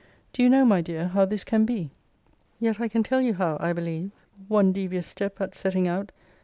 [0.33, 1.91] Do you know, my dear, how this can be?
[2.59, 4.09] Yet I can tell you how, I believe
[4.47, 6.11] one devious step at setting out!